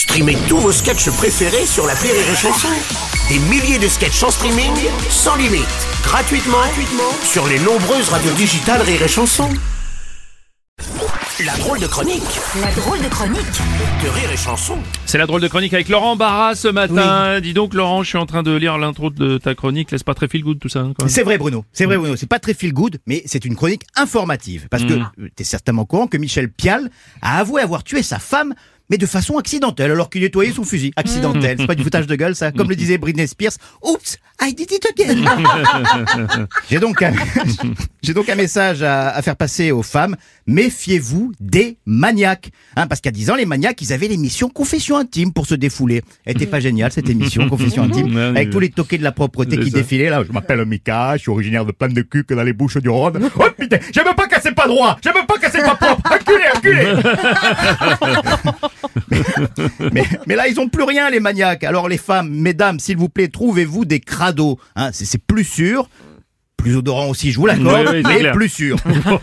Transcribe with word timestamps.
Streamez 0.00 0.38
tous 0.48 0.56
vos 0.56 0.72
sketchs 0.72 1.10
préférés 1.10 1.66
sur 1.66 1.86
la 1.86 1.92
Rire 1.92 2.14
et 2.14 2.34
Chanson. 2.34 2.68
Des 3.28 3.38
milliers 3.50 3.78
de 3.78 3.86
sketchs 3.86 4.22
en 4.22 4.30
streaming, 4.30 4.72
sans 5.10 5.36
limite, 5.36 5.66
gratuitement, 6.02 6.56
gratuitement 6.56 7.10
sur 7.22 7.46
les 7.46 7.58
nombreuses 7.58 8.08
radios 8.08 8.32
digitales 8.32 8.80
Rire 8.80 9.02
et 9.02 9.08
Chanson. 9.08 9.50
La 11.44 11.54
drôle 11.58 11.80
de 11.80 11.86
chronique 11.86 12.22
La 12.62 12.70
drôle 12.72 13.00
de 13.02 13.08
chronique 13.08 13.40
de 14.02 14.08
Rire 14.08 14.30
et 14.32 14.36
Chanson. 14.38 14.78
C'est 15.04 15.18
la 15.18 15.26
drôle 15.26 15.42
de 15.42 15.48
chronique 15.48 15.74
avec 15.74 15.90
Laurent 15.90 16.16
Barra 16.16 16.54
ce 16.54 16.68
matin. 16.68 17.38
Dis 17.42 17.52
donc 17.52 17.74
Laurent, 17.74 18.02
je 18.02 18.08
suis 18.08 18.18
en 18.18 18.24
train 18.26 18.42
de 18.42 18.54
lire 18.56 18.78
l'intro 18.78 19.10
de 19.10 19.36
ta 19.36 19.54
chronique. 19.54 19.90
Laisse 19.90 20.02
pas 20.02 20.14
très 20.14 20.28
feel 20.28 20.42
good 20.42 20.58
tout 20.58 20.70
ça. 20.70 20.80
hein. 20.80 20.94
C'est 21.08 21.22
vrai 21.24 21.36
Bruno, 21.36 21.66
c'est 21.74 21.84
vrai 21.84 21.98
Bruno, 21.98 22.16
c'est 22.16 22.26
pas 22.28 22.38
très 22.38 22.54
feel 22.54 22.72
good, 22.72 22.98
mais 23.06 23.22
c'est 23.26 23.44
une 23.44 23.54
chronique 23.56 23.82
informative. 23.96 24.66
Parce 24.70 24.84
que 24.84 24.94
Mm. 24.94 25.10
euh, 25.20 25.28
t'es 25.36 25.44
certainement 25.44 25.82
au 25.82 25.86
courant 25.86 26.06
que 26.06 26.16
Michel 26.16 26.50
Pial 26.50 26.90
a 27.20 27.38
avoué 27.38 27.60
avoir 27.62 27.84
tué 27.84 28.02
sa 28.02 28.18
femme, 28.18 28.54
mais 28.90 28.98
de 28.98 29.06
façon 29.06 29.38
accidentelle, 29.38 29.90
alors 29.90 30.10
qu'il 30.10 30.22
nettoyait 30.22 30.52
son 30.52 30.64
fusil. 30.64 30.92
Accidentel, 30.96 31.56
c'est 31.58 31.66
pas 31.66 31.74
du 31.74 31.84
foutage 31.84 32.06
de 32.06 32.16
gueule 32.16 32.34
ça. 32.34 32.52
Comme 32.52 32.68
le 32.68 32.76
disait 32.76 32.98
Britney 32.98 33.26
Spears, 33.26 33.52
Oups, 33.82 34.18
I 34.42 34.54
did 34.54 34.70
it 34.72 34.86
again 34.90 35.24
J'ai 36.70 36.78
donc 36.78 37.02
un, 37.02 37.12
j'ai 38.02 38.14
donc 38.14 38.28
un 38.28 38.34
message 38.34 38.82
à, 38.82 39.10
à 39.10 39.22
faire 39.22 39.36
passer 39.36 39.70
aux 39.70 39.82
femmes. 39.82 40.16
Méfiez-vous 40.46 41.32
des 41.40 41.76
maniaques. 41.86 42.50
Hein, 42.76 42.86
parce 42.86 43.00
qu'à 43.00 43.10
10 43.10 43.30
ans, 43.30 43.34
les 43.34 43.46
maniaques, 43.46 43.80
ils 43.82 43.92
avaient 43.92 44.08
l'émission 44.08 44.48
Confession 44.48 44.96
Intime 44.96 45.32
pour 45.32 45.46
se 45.46 45.54
défouler. 45.54 46.02
Elle 46.24 46.36
était 46.36 46.46
pas 46.46 46.60
géniale 46.60 46.90
cette 46.92 47.08
émission, 47.10 47.48
Confession 47.48 47.82
Intime, 47.84 48.16
avec 48.16 48.50
tous 48.50 48.60
les 48.60 48.70
toqués 48.70 48.98
de 48.98 49.02
la 49.04 49.12
propreté 49.12 49.58
qui 49.58 49.70
ça. 49.70 49.78
défilaient 49.78 50.10
là. 50.10 50.22
Je 50.26 50.32
m'appelle 50.32 50.64
Mika, 50.64 51.12
je 51.16 51.22
suis 51.22 51.30
originaire 51.30 51.64
de 51.66 51.72
plein 51.72 51.88
de 51.88 52.02
cul 52.02 52.24
que 52.24 52.34
dans 52.34 52.42
les 52.42 52.52
bouches 52.52 52.78
du 52.78 52.88
Rhône. 52.88 53.28
Oh 53.42 53.44
putain, 53.58 53.78
j'aime 53.92 54.04
pas 54.16 54.26
casser 54.26 54.52
pas 54.52 54.66
droit, 54.66 54.98
j'aime 55.02 55.14
pas 55.26 55.38
casser 55.38 55.62
pas 55.62 55.74
propre. 55.74 56.02
Enculé, 56.12 56.44
enculé. 56.54 56.86
mais, 59.92 60.04
mais 60.26 60.34
là, 60.36 60.48
ils 60.48 60.58
ont 60.60 60.68
plus 60.68 60.84
rien, 60.84 61.10
les 61.10 61.20
maniaques. 61.20 61.64
Alors, 61.64 61.88
les 61.88 61.96
femmes, 61.98 62.28
mesdames, 62.30 62.78
s'il 62.80 62.96
vous 62.96 63.08
plaît, 63.08 63.28
trouvez-vous 63.28 63.84
des 63.84 64.00
crados. 64.30 64.58
Hein, 64.76 64.90
c'est 64.92 65.04
c'est 65.04 65.18
plus 65.24 65.44
sûr. 65.44 65.88
Plus 66.56 66.76
odorant 66.76 67.08
aussi, 67.08 67.32
je 67.32 67.38
vous 67.38 67.46
l'accorde, 67.46 67.86
Oui, 67.88 67.96
oui, 67.96 68.02
c'est 68.04 68.08
mais 68.12 68.18
clair. 68.20 68.32
plus 68.34 68.48
sûr. 68.50 68.76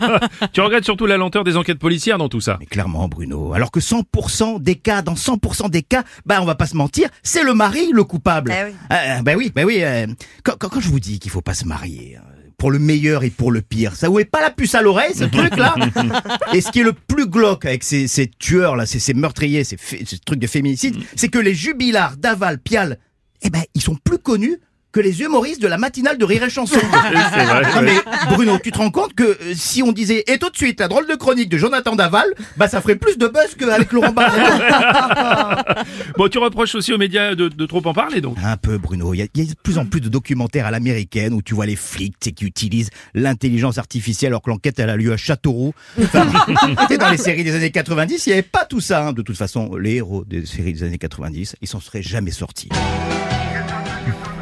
tu 0.52 0.60
regrettes 0.60 0.84
surtout 0.84 1.06
la 1.06 1.16
lenteur 1.16 1.44
des 1.44 1.56
enquêtes 1.56 1.78
policières 1.78 2.18
dans 2.18 2.28
tout 2.28 2.40
ça. 2.40 2.56
Mais 2.58 2.66
clairement, 2.66 3.06
Bruno, 3.06 3.52
alors 3.52 3.70
que 3.70 3.78
100% 3.78 4.60
des 4.60 4.74
cas, 4.74 5.02
dans 5.02 5.14
100% 5.14 5.70
des 5.70 5.82
cas, 5.82 6.02
bah 6.26 6.40
on 6.42 6.44
va 6.44 6.56
pas 6.56 6.66
se 6.66 6.76
mentir, 6.76 7.08
c'est 7.22 7.44
le 7.44 7.54
mari 7.54 7.90
le 7.92 8.02
coupable. 8.02 8.52
Eh 8.52 8.64
oui. 8.64 8.70
Euh, 8.92 9.22
bah 9.22 9.34
oui, 9.36 9.52
bah 9.54 9.62
oui. 9.64 9.84
euh, 9.84 10.08
quand, 10.42 10.54
quand, 10.58 10.68
quand 10.68 10.80
je 10.80 10.88
vous 10.88 10.98
dis 10.98 11.20
qu'il 11.20 11.30
faut 11.30 11.40
pas 11.40 11.54
se 11.54 11.64
marier, 11.64 12.16
euh, 12.16 12.20
pour 12.56 12.72
le 12.72 12.80
meilleur 12.80 13.22
et 13.22 13.30
pour 13.30 13.52
le 13.52 13.62
pire, 13.62 13.94
ça 13.94 14.08
vous 14.08 14.18
est 14.18 14.24
pas 14.24 14.40
la 14.40 14.50
puce 14.50 14.74
à 14.74 14.82
l'oreille, 14.82 15.14
ce 15.14 15.22
truc-là 15.22 15.76
Et 16.54 16.60
ce 16.60 16.72
qui 16.72 16.80
est 16.80 16.84
le 16.84 16.92
plus 16.92 17.28
glauque 17.28 17.66
avec 17.66 17.84
ces, 17.84 18.08
ces 18.08 18.26
tueurs 18.26 18.74
là, 18.74 18.84
ces, 18.84 18.98
ces 18.98 19.14
meurtriers, 19.14 19.62
ces, 19.62 19.76
ces 19.78 20.18
trucs 20.18 20.40
de 20.40 20.48
féminicide, 20.48 20.96
c'est 21.14 21.28
que 21.28 21.38
les 21.38 21.54
jubilars 21.54 22.16
d'Aval, 22.16 22.58
Pial, 22.58 22.98
eh 23.42 23.50
ben 23.50 23.62
ils 23.74 23.80
sont 23.82 23.94
plus 23.94 24.18
connus 24.18 24.56
que 24.90 25.00
les 25.00 25.20
humoristes 25.20 25.60
de 25.60 25.68
la 25.68 25.76
matinale 25.78 26.16
de 26.18 26.24
Rire 26.24 26.42
et 26.44 26.50
Chanson. 26.50 26.78
c'est 27.34 27.44
vrai, 27.44 27.62
Non, 27.74 27.82
mais 27.82 27.96
Bruno, 28.34 28.58
tu 28.62 28.72
te 28.72 28.78
rends 28.78 28.90
compte 28.90 29.14
que 29.14 29.22
euh, 29.24 29.36
si 29.54 29.82
on 29.82 29.92
disait 29.92 30.24
et 30.26 30.38
tout 30.38 30.48
de 30.50 30.56
suite 30.56 30.80
la 30.80 30.88
drôle 30.88 31.06
de 31.06 31.14
chronique 31.14 31.48
de 31.50 31.58
Jonathan 31.58 31.94
Daval, 31.94 32.26
bah 32.56 32.68
ça 32.68 32.80
ferait 32.80 32.96
plus 32.96 33.18
de 33.18 33.26
buzz 33.26 33.54
qu'avec 33.58 33.92
Laurent 33.92 34.12
Barra. 34.12 35.64
Bon, 36.16 36.28
tu 36.28 36.38
reproches 36.38 36.74
aussi 36.74 36.92
aux 36.92 36.98
médias 36.98 37.34
de, 37.34 37.48
de 37.48 37.66
trop 37.66 37.82
en 37.86 37.92
parler 37.94 38.20
donc. 38.20 38.36
Un 38.42 38.56
peu 38.56 38.78
Bruno, 38.78 39.14
il 39.14 39.18
y, 39.18 39.22
a, 39.22 39.26
il 39.34 39.44
y 39.44 39.46
a 39.46 39.50
de 39.50 39.56
plus 39.62 39.78
en 39.78 39.86
plus 39.86 40.00
de 40.00 40.08
documentaires 40.08 40.66
à 40.66 40.70
l'américaine 40.70 41.32
où 41.34 41.42
tu 41.42 41.54
vois 41.54 41.66
les 41.66 41.76
flics 41.76 42.14
tu 42.20 42.30
sais, 42.30 42.32
qui 42.32 42.44
utilisent 42.44 42.90
l'intelligence 43.14 43.78
artificielle 43.78 44.30
alors 44.32 44.42
que 44.42 44.50
l'enquête 44.50 44.78
elle 44.78 44.90
a 44.90 44.96
lieu 44.96 45.12
à 45.12 45.16
Châteauroux. 45.16 45.74
Enfin, 46.02 46.26
tu 46.46 46.54
sais, 46.88 46.98
dans 46.98 47.10
les 47.10 47.16
séries 47.18 47.44
des 47.44 47.54
années 47.54 47.70
90, 47.70 48.26
il 48.26 48.30
n'y 48.30 48.32
avait 48.32 48.42
pas 48.42 48.64
tout 48.64 48.80
ça. 48.80 49.06
hein. 49.08 49.12
De 49.12 49.22
toute 49.22 49.36
façon, 49.36 49.76
les 49.76 49.96
héros 49.96 50.24
des 50.24 50.46
séries 50.46 50.72
des 50.72 50.82
années 50.82 50.98
90, 50.98 51.56
ils 51.60 51.68
s'en 51.68 51.80
seraient 51.80 52.02
jamais 52.02 52.30
sortis. 52.32 52.68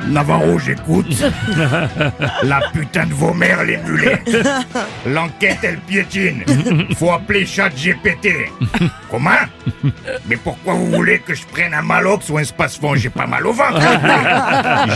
Navarro, 0.06 0.58
j'écoute. 0.58 1.06
La 2.42 2.60
putain 2.72 3.06
de 3.06 3.14
vos 3.14 3.34
mères, 3.34 3.64
les 3.64 3.76
mulets. 3.78 4.22
L'enquête, 5.06 5.58
elle 5.62 5.78
piétine. 5.78 6.44
Faut 6.96 7.10
appeler 7.10 7.46
chat 7.46 7.70
GPT. 7.70 8.50
Comment? 9.10 9.30
Mais 10.26 10.36
pourquoi 10.36 10.74
vous 10.74 10.90
voulez 10.90 11.18
que 11.18 11.34
je 11.34 11.44
prenne 11.46 11.74
un 11.74 11.82
malox 11.82 12.28
ou 12.30 12.38
un 12.38 12.44
space-fond 12.44 12.94
J'ai 12.94 13.10
pas 13.10 13.26
mal 13.26 13.46
au 13.46 13.52
ventre. 13.52 13.80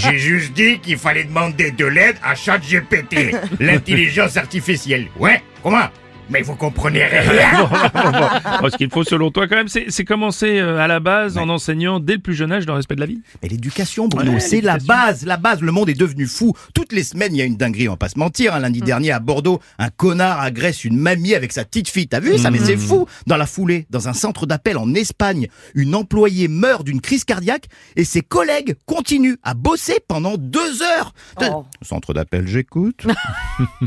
J'ai 0.01 0.19
juste 0.19 0.53
dit 0.53 0.79
qu'il 0.79 0.99
fallait 0.99 1.25
demander 1.25 1.71
de 1.71 1.87
l'aide 1.87 2.17
à 2.23 2.35
chat 2.35 2.59
GPT. 2.59 3.35
L'intelligence 3.59 4.37
artificielle. 4.37 5.07
Ouais 5.19 5.43
Comment? 5.63 5.89
Mais 6.31 6.43
vous 6.43 6.55
comprenez 6.55 7.05
rien. 7.05 7.23
Bon, 8.61 8.69
ce 8.71 8.77
qu'il 8.77 8.91
faut 8.91 9.05
selon 9.05 9.31
toi 9.31 9.49
quand 9.49 9.57
même, 9.57 9.69
c'est 9.69 10.05
commencer 10.05 10.59
euh, 10.59 10.79
à 10.79 10.87
la 10.87 11.01
base 11.01 11.39
en 11.39 11.49
enseignant 11.49 11.99
dès 12.01 12.15
le 12.15 12.19
plus 12.21 12.35
jeune 12.35 12.53
âge 12.53 12.67
le 12.67 12.73
respect 12.73 12.95
de 12.95 13.01
la 13.01 13.07
vie. 13.07 13.21
Mais 13.43 13.49
l'éducation, 13.49 14.07
Bruno, 14.09 14.33
Ouais, 14.33 14.41
c'est 14.41 14.61
la 14.61 14.79
base, 14.79 15.25
la 15.27 15.37
base. 15.37 15.61
Le 15.63 15.73
monde 15.73 15.89
est 15.89 15.99
devenu 15.99 16.27
fou. 16.27 16.53
Toutes 16.75 16.93
les 16.93 17.03
semaines, 17.03 17.35
il 17.35 17.39
y 17.39 17.43
a 17.43 17.45
une 17.45 17.57
dinguerie, 17.57 17.89
on 17.89 17.93
va 17.93 17.97
pas 17.97 18.09
se 18.09 18.19
mentir. 18.19 18.55
hein. 18.55 18.61
Lundi 18.61 18.81
dernier, 18.81 19.11
à 19.13 19.19
Bordeaux, 19.21 19.61
un 19.79 19.89
connard 19.89 20.41
agresse 20.41 20.85
une 20.85 20.97
mamie 20.97 21.35
avec 21.35 21.53
sa 21.53 21.65
petite 21.65 21.89
fille. 21.89 22.07
T'as 22.09 22.21
vu 22.21 22.39
ça 22.39 22.51
Mais 22.51 22.59
c'est 22.59 22.77
fou. 22.77 23.07
Dans 23.27 23.37
la 23.37 23.47
foulée, 23.47 23.87
dans 23.91 24.09
un 24.09 24.13
centre 24.13 24.47
d'appel 24.47 24.77
en 24.79 24.95
Espagne, 24.95 25.49
une 25.75 25.95
employée 25.95 26.49
meurt 26.49 26.85
d'une 26.85 27.01
crise 27.01 27.25
cardiaque 27.25 27.67
et 27.97 28.05
ses 28.05 28.21
collègues 28.23 28.77
continuent 28.87 29.37
à 29.43 29.55
bosser 29.55 29.99
pendant 30.07 30.37
deux 30.37 30.83
heures. 30.83 31.13
De- 31.41 31.47
Oh. 31.53 31.65
Centre 31.83 32.13
d'appel, 32.15 32.47
j'écoute. 32.47 33.07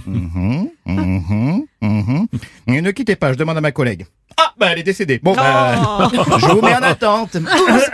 Mhm, 0.05 0.69
mhm, 0.85 1.63
mhm. 1.81 2.27
Ne 2.67 2.91
quittez 2.91 3.15
pas, 3.15 3.33
je 3.33 3.37
demande 3.37 3.57
à 3.57 3.61
ma 3.61 3.71
collègue. 3.71 4.05
Ah, 4.35 4.51
bah 4.57 4.69
elle 4.71 4.79
est 4.79 4.83
décédée. 4.83 5.19
Bon, 5.21 5.35
bah, 5.35 6.09
je 6.39 6.47
vous 6.47 6.61
mets 6.61 6.73
en 6.73 6.81
attente. 6.81 7.35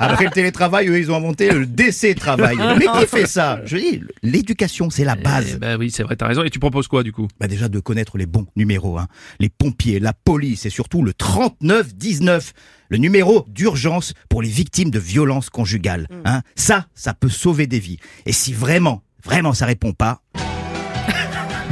Après 0.00 0.24
le 0.24 0.30
télétravail, 0.30 0.88
eux, 0.88 0.98
ils 0.98 1.10
ont 1.10 1.16
inventé 1.16 1.50
le 1.50 1.64
décès 1.66 2.14
travail. 2.14 2.56
Mais 2.78 2.86
qui 3.00 3.06
fait 3.06 3.26
ça? 3.26 3.60
Je 3.64 3.76
dis, 3.78 4.02
l'éducation, 4.22 4.90
c'est 4.90 5.04
la 5.04 5.16
Eh 5.18 5.22
base. 5.22 5.58
ben 5.58 5.78
oui, 5.78 5.90
c'est 5.90 6.02
vrai, 6.02 6.16
t'as 6.16 6.26
raison. 6.26 6.42
Et 6.44 6.50
tu 6.50 6.58
proposes 6.58 6.88
quoi 6.88 7.02
du 7.02 7.12
coup? 7.12 7.28
Bah 7.40 7.46
déjà 7.46 7.68
de 7.68 7.80
connaître 7.80 8.18
les 8.18 8.26
bons 8.26 8.46
numéros, 8.56 8.98
hein. 8.98 9.06
les 9.40 9.48
pompiers, 9.48 10.00
la 10.00 10.12
police 10.12 10.66
et 10.66 10.70
surtout 10.70 11.02
le 11.02 11.14
3919, 11.14 12.52
le 12.90 12.98
numéro 12.98 13.44
d'urgence 13.48 14.12
pour 14.28 14.42
les 14.42 14.48
victimes 14.50 14.90
de 14.90 14.98
violences 14.98 15.48
conjugales. 15.50 16.08
Hein. 16.24 16.42
Ça, 16.56 16.86
ça 16.94 17.14
peut 17.14 17.28
sauver 17.30 17.66
des 17.66 17.78
vies. 17.78 17.98
Et 18.26 18.32
si 18.32 18.52
vraiment, 18.52 19.02
vraiment 19.24 19.54
ça 19.54 19.66
répond 19.66 19.92
pas, 19.92 20.20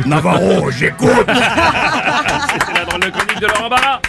Navarro, 0.05 0.71
j'écoute. 0.71 1.09
C'était 1.29 2.73
la 2.75 2.85
drôle 2.85 3.01
de 3.01 3.11
chronique 3.11 3.41
de 3.41 3.47
Laurent 3.47 3.69
Barra. 3.69 4.01